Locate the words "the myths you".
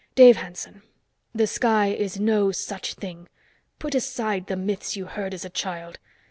4.47-5.05